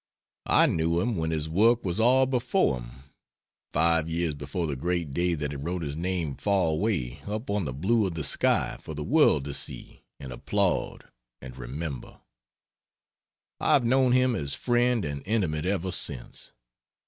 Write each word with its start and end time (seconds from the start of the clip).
I 0.47 0.65
knew 0.65 0.99
him 0.99 1.15
when 1.15 1.29
his 1.29 1.47
work 1.47 1.85
was 1.85 1.99
all 1.99 2.25
before 2.25 2.79
him 2.79 3.03
five 3.69 4.09
years 4.09 4.33
before 4.33 4.65
the 4.65 4.75
great 4.75 5.13
day 5.13 5.35
that 5.35 5.51
he 5.51 5.57
wrote 5.57 5.83
his 5.83 5.95
name 5.95 6.33
far 6.33 6.69
away 6.69 7.21
up 7.27 7.51
on 7.51 7.65
the 7.65 7.71
blue 7.71 8.07
of 8.07 8.15
the 8.15 8.23
sky 8.23 8.77
for 8.79 8.95
the 8.95 9.03
world 9.03 9.45
to 9.45 9.53
see 9.53 10.01
and 10.19 10.31
applaud 10.31 11.07
and 11.39 11.55
remember; 11.55 12.19
I 13.59 13.73
have 13.73 13.85
known 13.85 14.11
him 14.13 14.35
as 14.35 14.55
friend 14.55 15.05
and 15.05 15.21
intimate 15.23 15.67
ever 15.67 15.91
since. 15.91 16.51